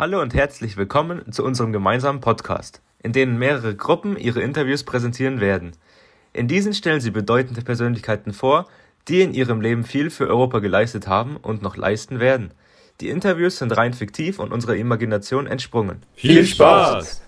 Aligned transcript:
Hallo 0.00 0.22
und 0.22 0.32
herzlich 0.32 0.76
willkommen 0.76 1.32
zu 1.32 1.42
unserem 1.42 1.72
gemeinsamen 1.72 2.20
Podcast, 2.20 2.82
in 3.02 3.12
dem 3.12 3.36
mehrere 3.36 3.74
Gruppen 3.74 4.16
ihre 4.16 4.40
Interviews 4.40 4.84
präsentieren 4.84 5.40
werden. 5.40 5.72
In 6.32 6.46
diesen 6.46 6.72
stellen 6.72 7.00
sie 7.00 7.10
bedeutende 7.10 7.62
Persönlichkeiten 7.62 8.32
vor, 8.32 8.68
die 9.08 9.22
in 9.22 9.34
ihrem 9.34 9.60
Leben 9.60 9.82
viel 9.82 10.10
für 10.10 10.28
Europa 10.28 10.60
geleistet 10.60 11.08
haben 11.08 11.36
und 11.36 11.62
noch 11.62 11.76
leisten 11.76 12.20
werden. 12.20 12.52
Die 13.00 13.08
Interviews 13.08 13.58
sind 13.58 13.76
rein 13.76 13.92
fiktiv 13.92 14.38
und 14.38 14.52
unserer 14.52 14.76
Imagination 14.76 15.48
entsprungen. 15.48 16.04
Viel 16.14 16.46
Spaß! 16.46 17.27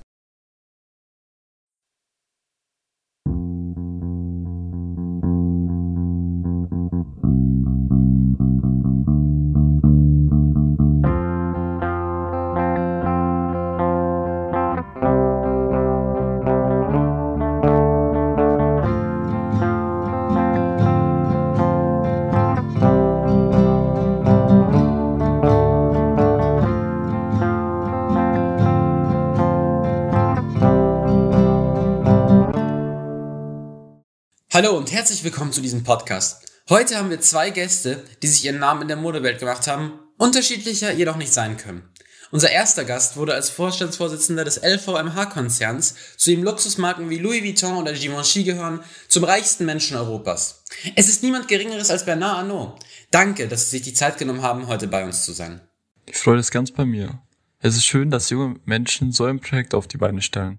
Hallo 34.63 34.77
und 34.77 34.93
herzlich 34.93 35.25
willkommen 35.25 35.53
zu 35.53 35.63
diesem 35.63 35.85
Podcast. 35.85 36.53
Heute 36.69 36.99
haben 36.99 37.09
wir 37.09 37.23
zwei 37.23 37.49
Gäste, 37.49 38.05
die 38.23 38.27
sich 38.27 38.45
ihren 38.45 38.59
Namen 38.59 38.83
in 38.83 38.89
der 38.89 38.99
Modewelt 38.99 39.39
gemacht 39.39 39.67
haben, 39.67 39.99
unterschiedlicher 40.19 40.93
jedoch 40.93 41.17
nicht 41.17 41.33
sein 41.33 41.57
können. 41.57 41.89
Unser 42.31 42.51
erster 42.51 42.85
Gast 42.85 43.17
wurde 43.17 43.33
als 43.33 43.49
Vorstandsvorsitzender 43.49 44.45
des 44.45 44.61
LVMH-Konzerns, 44.63 45.95
zu 46.19 46.31
dem 46.31 46.43
Luxusmarken 46.43 47.09
wie 47.09 47.17
Louis 47.17 47.43
Vuitton 47.43 47.79
oder 47.79 47.95
Givenchy 47.95 48.45
gehören, 48.45 48.81
zum 49.09 49.25
reichsten 49.25 49.65
Menschen 49.65 49.97
Europas. 49.97 50.63
Es 50.95 51.09
ist 51.09 51.23
niemand 51.23 51.49
Geringeres 51.49 51.89
als 51.89 52.05
Bernard 52.05 52.41
Arnault. 52.41 52.81
Danke, 53.11 53.49
dass 53.49 53.71
Sie 53.71 53.79
sich 53.79 53.83
die 53.83 53.95
Zeit 53.95 54.19
genommen 54.19 54.43
haben, 54.43 54.67
heute 54.67 54.89
bei 54.89 55.07
uns 55.07 55.25
zu 55.25 55.33
sein. 55.33 55.63
Die 56.07 56.13
Freude 56.13 56.41
ist 56.41 56.51
ganz 56.51 56.71
bei 56.71 56.85
mir. 56.85 57.23
Es 57.61 57.77
ist 57.77 57.87
schön, 57.87 58.11
dass 58.11 58.29
junge 58.29 58.61
Menschen 58.67 59.11
so 59.11 59.25
ein 59.25 59.41
Projekt 59.41 59.73
auf 59.73 59.89
die 59.89 59.97
Beine 59.97 60.21
stellen. 60.21 60.59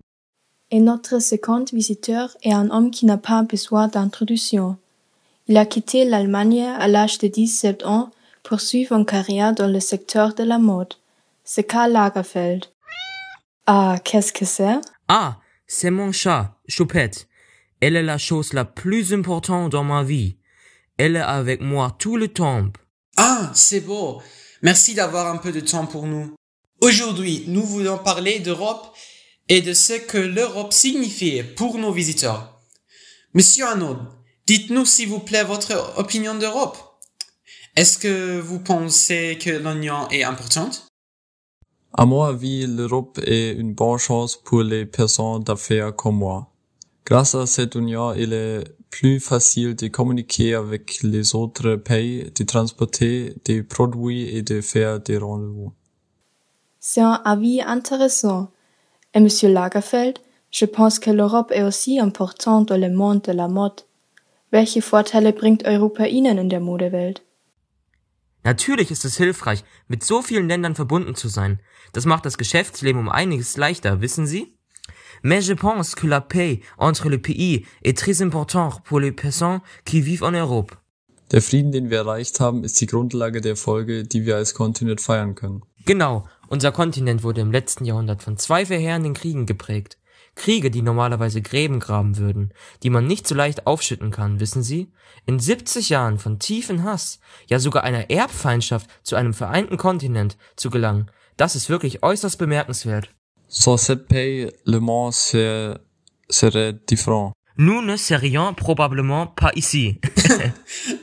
Et 0.73 0.79
notre 0.79 1.19
second 1.19 1.65
visiteur 1.73 2.35
est 2.43 2.53
un 2.53 2.69
homme 2.71 2.91
qui 2.91 3.05
n'a 3.05 3.17
pas 3.17 3.43
besoin 3.43 3.89
d'introduction. 3.89 4.77
Il 5.47 5.57
a 5.57 5.65
quitté 5.65 6.05
l'Allemagne 6.05 6.63
à 6.63 6.87
l'âge 6.87 7.17
de 7.17 7.27
17 7.27 7.85
ans 7.85 8.09
pour 8.41 8.61
suivre 8.61 8.95
une 8.95 9.05
carrière 9.05 9.53
dans 9.53 9.67
le 9.67 9.81
secteur 9.81 10.33
de 10.33 10.43
la 10.43 10.59
mode. 10.59 10.93
C'est 11.43 11.65
Karl 11.65 11.91
Lagerfeld. 11.91 12.67
Ah, 13.67 13.97
qu'est-ce 14.03 14.31
que 14.31 14.45
c'est? 14.45 14.79
Ah, 15.09 15.39
c'est 15.67 15.91
mon 15.91 16.13
chat, 16.13 16.55
Choupette. 16.69 17.27
Elle 17.81 17.97
est 17.97 18.03
la 18.03 18.17
chose 18.17 18.53
la 18.53 18.63
plus 18.63 19.13
importante 19.13 19.73
dans 19.73 19.83
ma 19.83 20.03
vie. 20.03 20.37
Elle 20.97 21.17
est 21.17 21.19
avec 21.19 21.59
moi 21.59 21.95
tout 21.99 22.15
le 22.15 22.29
temps. 22.29 22.67
Ah, 23.17 23.51
c'est 23.53 23.81
beau. 23.81 24.21
Merci 24.61 24.93
d'avoir 24.93 25.27
un 25.27 25.37
peu 25.37 25.51
de 25.51 25.59
temps 25.59 25.85
pour 25.85 26.07
nous. 26.07 26.33
Aujourd'hui, 26.79 27.43
nous 27.47 27.63
voulons 27.63 27.97
parler 27.97 28.39
d'Europe 28.39 28.95
et 29.53 29.59
de 29.61 29.73
ce 29.73 29.91
que 29.91 30.17
l'Europe 30.17 30.71
signifie 30.71 31.43
pour 31.43 31.77
nos 31.77 31.91
visiteurs. 31.91 32.57
Monsieur 33.33 33.65
Arnaud, 33.65 33.97
dites-nous 34.47 34.85
s'il 34.85 35.09
vous 35.09 35.19
plaît 35.19 35.43
votre 35.43 35.99
opinion 35.99 36.35
d'Europe. 36.35 36.77
Est-ce 37.75 37.97
que 37.97 38.39
vous 38.39 38.59
pensez 38.59 39.37
que 39.41 39.49
l'Union 39.49 40.07
est 40.09 40.23
importante? 40.23 40.87
À 41.91 42.05
mon 42.05 42.23
avis, 42.23 42.65
l'Europe 42.65 43.19
est 43.25 43.51
une 43.51 43.73
bonne 43.73 43.97
chance 43.97 44.37
pour 44.37 44.63
les 44.63 44.85
personnes 44.85 45.43
d'affaires 45.43 45.93
comme 45.97 46.19
moi. 46.19 46.49
Grâce 47.05 47.35
à 47.35 47.45
cette 47.45 47.75
union, 47.75 48.13
il 48.13 48.31
est 48.31 48.63
plus 48.89 49.19
facile 49.19 49.75
de 49.75 49.89
communiquer 49.89 50.53
avec 50.53 51.03
les 51.03 51.35
autres 51.35 51.75
pays, 51.75 52.31
de 52.33 52.43
transporter 52.45 53.35
des 53.43 53.63
produits 53.63 54.29
et 54.33 54.43
de 54.43 54.61
faire 54.61 55.01
des 55.01 55.17
rendez-vous. 55.17 55.73
C'est 56.79 57.01
un 57.01 57.21
avis 57.25 57.61
intéressant. 57.61 58.49
Et 59.13 59.19
Monsieur 59.19 59.49
Lagerfeld, 59.49 60.19
je 60.51 60.65
pense 60.65 60.97
que 60.99 61.11
l'Europe 61.11 61.51
est 61.51 61.63
aussi 61.63 61.99
importante 61.99 62.69
dans 62.69 62.79
le 62.79 62.89
monde 62.89 63.21
de 63.23 63.33
la 63.33 63.49
mode. 63.49 63.81
Welche 64.51 64.81
Vorteile 64.81 65.33
bringt 65.33 65.65
Europa 65.65 66.05
Ihnen 66.05 66.37
in 66.37 66.49
der 66.49 66.61
Modewelt? 66.61 67.21
Natürlich 68.43 68.89
ist 68.89 69.05
es 69.05 69.17
hilfreich, 69.17 69.63
mit 69.87 70.03
so 70.03 70.21
vielen 70.21 70.47
Ländern 70.47 70.75
verbunden 70.75 71.15
zu 71.15 71.27
sein. 71.27 71.59
Das 71.93 72.05
macht 72.05 72.25
das 72.25 72.37
Geschäftsleben 72.37 72.99
um 73.01 73.09
einiges 73.09 73.57
leichter, 73.57 74.01
wissen 74.01 74.25
Sie? 74.25 74.55
Mais 75.21 75.45
je 75.45 75.53
pense 75.55 75.95
que 75.95 76.07
la 76.07 76.21
paix 76.21 76.61
entre 76.77 77.09
les 77.09 77.19
pays 77.19 77.65
est 77.83 77.97
très 77.97 78.21
important 78.21 78.81
pour 78.83 78.99
les 78.99 79.11
personnes 79.11 79.61
qui 79.85 80.01
vivent 80.01 80.23
en 80.23 80.31
Europe. 80.31 80.75
Der 81.31 81.41
Frieden, 81.41 81.71
den 81.71 81.89
wir 81.89 81.99
erreicht 81.99 82.39
haben, 82.39 82.63
ist 82.63 82.79
die 82.81 82.87
Grundlage 82.87 83.41
der 83.41 83.51
Erfolge, 83.51 84.03
die 84.03 84.25
wir 84.25 84.35
als 84.35 84.53
Kontinent 84.53 84.99
feiern 85.01 85.35
können. 85.35 85.63
Genau, 85.85 86.27
unser 86.49 86.71
Kontinent 86.71 87.23
wurde 87.23 87.41
im 87.41 87.51
letzten 87.51 87.85
Jahrhundert 87.85 88.21
von 88.21 88.37
zwei 88.37 88.65
verheerenden 88.65 89.13
Kriegen 89.13 89.45
geprägt. 89.45 89.97
Kriege, 90.35 90.71
die 90.71 90.81
normalerweise 90.81 91.41
Gräben 91.41 91.79
graben 91.79 92.17
würden, 92.17 92.53
die 92.83 92.89
man 92.89 93.05
nicht 93.05 93.27
so 93.27 93.35
leicht 93.35 93.67
aufschütten 93.67 94.11
kann, 94.11 94.39
wissen 94.39 94.63
Sie? 94.63 94.91
In 95.25 95.39
70 95.39 95.89
Jahren 95.89 96.19
von 96.19 96.39
tiefen 96.39 96.83
Hass, 96.83 97.19
ja 97.47 97.59
sogar 97.59 97.83
einer 97.83 98.09
Erbfeindschaft 98.09 98.89
zu 99.03 99.15
einem 99.15 99.33
vereinten 99.33 99.77
Kontinent 99.77 100.37
zu 100.55 100.69
gelangen, 100.69 101.11
das 101.37 101.55
ist 101.55 101.69
wirklich 101.69 102.03
äußerst 102.03 102.37
bemerkenswert. 102.37 103.09
Sans 103.47 103.83
cette 103.85 104.05
paix, 104.07 104.53
le 104.63 104.79
monde 104.79 105.13
ser- 105.13 105.79
serait 106.29 106.73
différent. 106.89 107.33
Nous 107.57 107.81
ne 107.81 107.95
serions 107.97 108.53
probablement 108.53 109.27
pas 109.27 109.51
ici. 109.55 109.99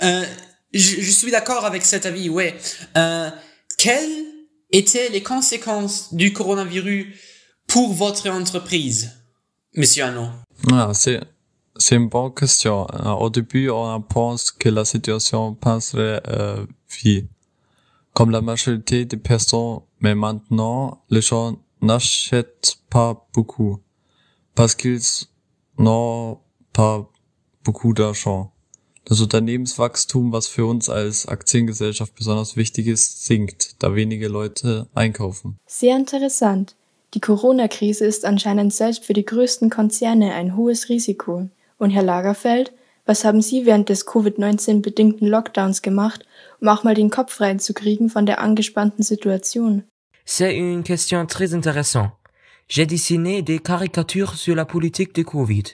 Euh, 0.02 0.24
je, 0.72 1.00
je 1.00 1.10
suis 1.10 1.30
d'accord 1.30 1.64
avec 1.64 1.84
cet 1.84 2.06
avis, 2.06 2.28
ouais. 2.28 2.56
Euh, 2.96 3.30
quelles 3.76 4.24
étaient 4.70 5.08
les 5.10 5.22
conséquences 5.22 6.12
du 6.14 6.32
coronavirus 6.32 7.06
pour 7.66 7.92
votre 7.92 8.28
entreprise, 8.28 9.12
Monsieur 9.76 10.04
Arnaud? 10.04 10.30
Ah, 10.72 10.90
c'est, 10.94 11.20
c'est 11.76 11.96
une 11.96 12.08
bonne 12.08 12.34
question. 12.34 12.86
Au 13.20 13.30
début, 13.30 13.70
on 13.70 14.00
pense 14.00 14.50
que 14.50 14.68
la 14.68 14.84
situation 14.84 15.54
passerait 15.54 16.22
euh, 16.28 16.66
vite, 17.02 17.28
comme 18.14 18.30
la 18.30 18.40
majorité 18.40 19.04
des 19.04 19.16
personnes, 19.16 19.80
mais 20.00 20.14
maintenant, 20.14 21.04
les 21.10 21.20
gens 21.20 21.58
n'achètent 21.82 22.78
pas 22.90 23.28
beaucoup, 23.32 23.80
parce 24.54 24.74
qu'ils 24.74 25.00
n'ont 25.78 26.38
pas 26.72 27.08
beaucoup 27.64 27.94
d'argent. 27.94 28.52
Das 29.04 29.20
Unternehmenswachstum, 29.22 30.32
was 30.32 30.48
für 30.48 30.66
uns 30.66 30.90
als 30.90 31.26
Aktiengesellschaft 31.26 32.14
besonders 32.14 32.56
wichtig 32.56 32.88
ist, 32.88 33.24
sinkt, 33.24 33.82
da 33.82 33.94
wenige 33.94 34.28
Leute 34.28 34.86
einkaufen. 34.94 35.56
Sehr 35.66 35.96
interessant. 35.96 36.76
Die 37.14 37.20
Corona-Krise 37.20 38.04
ist 38.04 38.26
anscheinend 38.26 38.74
selbst 38.74 39.06
für 39.06 39.14
die 39.14 39.24
größten 39.24 39.70
Konzerne 39.70 40.34
ein 40.34 40.56
hohes 40.56 40.90
Risiko. 40.90 41.48
Und 41.78 41.90
Herr 41.90 42.02
Lagerfeld, 42.02 42.72
was 43.06 43.24
haben 43.24 43.40
Sie 43.40 43.64
während 43.64 43.88
des 43.88 44.06
Covid-19 44.06 44.82
bedingten 44.82 45.26
Lockdowns 45.26 45.80
gemacht, 45.80 46.26
um 46.60 46.68
auch 46.68 46.84
mal 46.84 46.94
den 46.94 47.08
Kopf 47.08 47.32
frei 47.32 47.54
zu 47.54 47.72
kriegen 47.72 48.10
von 48.10 48.26
der 48.26 48.40
angespannten 48.40 49.02
Situation? 49.02 49.84
C'est 50.26 50.54
une 50.54 50.84
question 50.84 51.26
très 51.26 51.54
intéressante. 51.54 52.12
J'ai 52.68 52.84
dessiné 52.84 53.40
des 53.40 53.60
caricatures 53.60 54.34
sur 54.34 54.54
la 54.54 54.66
politique 54.66 55.14
de 55.14 55.22
Covid 55.22 55.64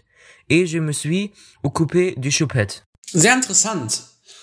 et 0.49 0.67
je 0.67 0.79
me 0.79 0.93
suis 0.93 1.33
occupé 1.65 2.15
du 2.17 2.31
choupette. 2.31 2.87
Sehr 3.13 3.35
interessant. 3.35 3.89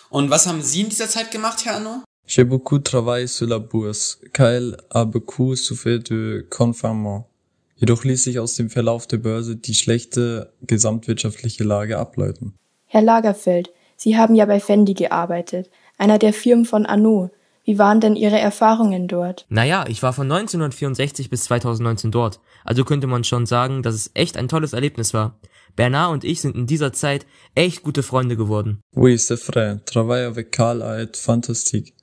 Und 0.09 0.29
was 0.29 0.47
haben 0.47 0.62
Sie 0.62 0.81
in 0.81 0.89
dieser 0.89 1.07
Zeit 1.07 1.31
gemacht, 1.31 1.63
Herr 1.66 1.75
Arnaud 1.75 2.03
J'ai 2.28 2.44
beaucoup 2.44 2.79
travaillé 2.79 3.28
sur 3.28 3.47
la 3.47 3.59
bourse, 3.59 4.19
car 4.34 4.50
elle 4.50 4.77
a 4.89 5.06
beaucoup 5.06 5.56
souffert 5.56 6.00
de 6.09 6.45
confinement. 6.50 7.30
Jedoch 7.75 8.03
ließ 8.03 8.24
sich 8.24 8.38
aus 8.38 8.56
dem 8.56 8.69
Verlauf 8.69 9.07
der 9.07 9.18
Börse 9.18 9.56
die 9.56 9.74
schlechte 9.74 10.53
gesamtwirtschaftliche 10.62 11.63
Lage 11.63 11.98
ableiten. 11.98 12.53
Herr 12.86 13.01
Lagerfeld, 13.01 13.71
Sie 13.95 14.18
haben 14.18 14.36
ja 14.36 14.45
bei 14.45 14.59
Fendi 14.59 14.94
gearbeitet, 14.94 15.69
einer 15.98 16.19
der 16.19 16.33
Firmen 16.33 16.65
von 16.65 16.86
Arnaud. 16.86 17.31
Wie 17.71 17.79
waren 17.79 18.01
denn 18.01 18.18
Ihre 18.18 18.38
Erfahrungen 18.38 19.07
dort? 19.07 19.45
Naja, 19.47 19.85
ich 19.88 20.03
war 20.03 20.12
von 20.12 20.29
1964 20.29 21.29
bis 21.29 21.45
2019 21.45 22.12
dort, 22.12 22.41
also 22.65 22.83
könnte 22.83 23.07
man 23.07 23.23
schon 23.23 23.45
sagen, 23.45 23.81
dass 23.81 23.95
es 23.95 24.12
echt 24.13 24.35
ein 24.35 24.50
tolles 24.50 24.73
Erlebnis 24.73 25.13
war. 25.13 25.39
Bernard 25.77 26.12
und 26.12 26.25
ich 26.25 26.41
sind 26.41 26.57
in 26.57 26.68
dieser 26.68 26.91
Zeit 26.91 27.25
echt 27.56 27.81
gute 27.81 28.03
Freunde 28.03 28.35
geworden. 28.35 28.81
Oui, 28.94 29.18
c'est 29.18 29.39
vrai. 29.39 29.79
Travailler 29.85 30.25
avec 30.25 30.51
Karl 30.51 30.81
a 30.81 31.01
été 31.01 31.18
fantastique. 31.18 31.94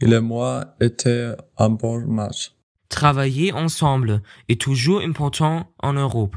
Il 0.00 0.14
et 0.14 0.22
moi 0.22 0.74
était 0.80 1.36
un 1.58 1.68
bon 1.76 2.06
match. 2.06 2.52
Travailler 2.88 3.52
ensemble 3.52 4.22
est 4.48 4.58
toujours 4.58 5.02
important 5.02 5.66
en 5.82 5.92
Europe. 5.92 6.36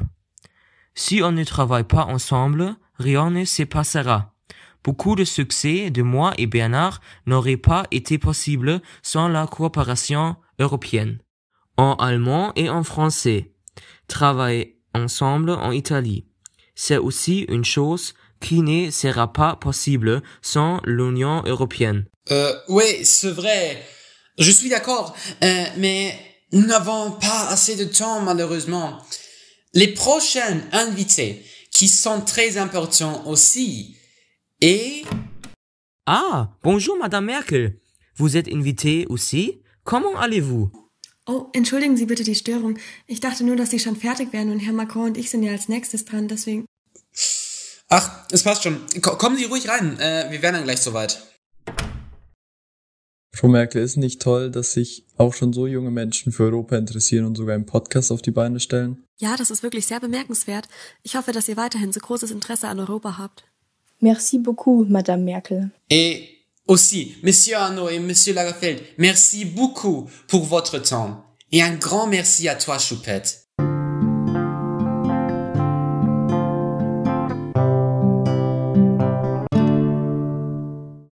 Si 0.94 1.22
on 1.22 1.32
ne 1.32 1.44
travaille 1.44 1.84
pas 1.84 2.04
ensemble, 2.04 2.76
rien 2.98 3.30
ne 3.30 3.46
se 3.46 3.62
passera. 3.62 4.34
Beaucoup 4.84 5.14
de 5.14 5.24
succès 5.24 5.90
de 5.90 6.02
moi 6.02 6.34
et 6.38 6.46
Bernard 6.46 7.00
n'aurait 7.26 7.56
pas 7.56 7.84
été 7.90 8.18
possible 8.18 8.80
sans 9.02 9.28
la 9.28 9.46
coopération 9.46 10.36
européenne. 10.58 11.18
en 11.78 11.94
allemand 11.94 12.52
et 12.54 12.68
en 12.68 12.84
français, 12.84 13.52
travaillent 14.06 14.76
ensemble 14.94 15.50
en 15.50 15.72
Italie. 15.72 16.26
C'est 16.74 16.98
aussi 16.98 17.46
une 17.48 17.64
chose 17.64 18.12
qui 18.40 18.60
ne 18.60 18.90
sera 18.90 19.32
pas 19.32 19.56
possible 19.56 20.22
sans 20.42 20.80
l'Union 20.84 21.42
européenne. 21.46 22.04
Euh, 22.30 22.54
oui, 22.68 23.04
c'est 23.04 23.30
vrai. 23.30 23.82
Je 24.38 24.50
suis 24.50 24.68
d'accord, 24.68 25.16
euh, 25.42 25.64
mais 25.78 26.14
nous 26.52 26.66
n'avons 26.66 27.12
pas 27.12 27.48
assez 27.48 27.74
de 27.76 27.84
temps 27.84 28.20
malheureusement. 28.20 28.98
Les 29.72 29.88
prochains 29.88 30.60
invités, 30.72 31.42
qui 31.70 31.88
sont 31.88 32.20
très 32.20 32.58
importants 32.58 33.26
aussi, 33.26 33.96
et... 34.62 35.04
Ah, 36.06 36.56
bonjour 36.62 36.96
Madame 36.96 37.26
Merkel. 37.26 37.78
Vous 38.16 38.36
êtes 38.36 38.48
invitée 38.48 39.06
aussi? 39.08 39.60
Comment 39.84 40.16
allez-vous? 40.16 40.70
Oh, 41.26 41.48
entschuldigen 41.52 41.96
Sie 41.96 42.06
bitte 42.06 42.24
die 42.24 42.34
Störung. 42.34 42.78
Ich 43.06 43.20
dachte 43.20 43.44
nur, 43.44 43.56
dass 43.56 43.70
Sie 43.70 43.78
schon 43.78 43.96
fertig 43.96 44.32
wären 44.32 44.50
und 44.50 44.60
Herr 44.60 44.72
Macron 44.72 45.06
und 45.06 45.16
ich 45.18 45.30
sind 45.30 45.42
ja 45.42 45.52
als 45.52 45.68
nächstes 45.68 46.04
dran, 46.04 46.28
deswegen. 46.28 46.64
Ach, 47.88 48.26
es 48.30 48.42
passt 48.42 48.62
schon. 48.62 48.80
Ko 49.02 49.16
kommen 49.16 49.36
Sie 49.36 49.44
ruhig 49.44 49.68
rein. 49.68 49.98
Äh, 49.98 50.30
wir 50.30 50.42
werden 50.42 50.54
dann 50.56 50.64
gleich 50.64 50.80
soweit. 50.80 51.22
Frau 53.34 53.48
Merkel, 53.48 53.82
ist 53.82 53.96
nicht 53.96 54.22
toll, 54.22 54.50
dass 54.50 54.72
sich 54.72 55.06
auch 55.16 55.34
schon 55.34 55.52
so 55.52 55.66
junge 55.66 55.90
Menschen 55.90 56.32
für 56.32 56.44
Europa 56.44 56.76
interessieren 56.76 57.24
und 57.24 57.36
sogar 57.36 57.54
einen 57.54 57.66
Podcast 57.66 58.12
auf 58.12 58.22
die 58.22 58.30
Beine 58.30 58.60
stellen? 58.60 59.04
Ja, 59.18 59.36
das 59.36 59.50
ist 59.50 59.62
wirklich 59.62 59.86
sehr 59.86 60.00
bemerkenswert. 60.00 60.68
Ich 61.02 61.16
hoffe, 61.16 61.32
dass 61.32 61.48
ihr 61.48 61.56
weiterhin 61.56 61.92
so 61.92 62.00
großes 62.00 62.30
Interesse 62.30 62.68
an 62.68 62.78
Europa 62.78 63.18
habt. 63.18 63.44
Merci 64.02 64.38
beaucoup, 64.38 64.84
Madame 64.88 65.22
Merkel. 65.22 65.68
Et 65.88 66.28
aussi, 66.66 67.14
Monsieur 67.22 67.56
Arnaud 67.56 67.88
et 67.88 67.98
Monsieur 67.98 68.34
Lagerfeld, 68.34 68.80
merci 68.98 69.44
beaucoup 69.44 70.08
pour 70.28 70.44
votre 70.44 70.78
temps. 70.78 71.24
Et 71.52 71.62
un 71.62 71.74
grand 71.74 72.06
merci 72.06 72.48
à 72.48 72.54
toi, 72.54 72.78
Choupette. 72.78 73.41